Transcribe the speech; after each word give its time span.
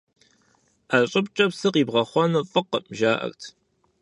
Ӏэ 0.89 0.99
щӀыбкӀэ 1.09 1.45
псы 1.51 1.67
къибгъэхъуэну 1.73 2.47
фӀыкъым, 2.51 2.85
жаӀэрт. 2.97 3.41